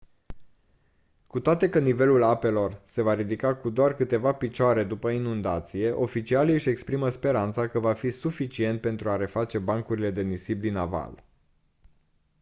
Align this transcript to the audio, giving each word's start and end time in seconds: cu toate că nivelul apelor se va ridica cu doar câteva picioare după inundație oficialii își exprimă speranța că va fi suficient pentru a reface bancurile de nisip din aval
cu 1.27 1.39
toate 1.39 1.69
că 1.69 1.79
nivelul 1.79 2.23
apelor 2.23 2.81
se 2.83 3.01
va 3.01 3.13
ridica 3.13 3.55
cu 3.55 3.69
doar 3.69 3.95
câteva 3.95 4.33
picioare 4.33 4.83
după 4.83 5.09
inundație 5.09 5.91
oficialii 5.91 6.53
își 6.53 6.69
exprimă 6.69 7.09
speranța 7.09 7.67
că 7.67 7.79
va 7.79 7.93
fi 7.93 8.11
suficient 8.11 8.81
pentru 8.81 9.09
a 9.09 9.15
reface 9.15 9.57
bancurile 9.59 10.11
de 10.11 10.21
nisip 10.21 10.59
din 10.61 10.75
aval 10.75 11.23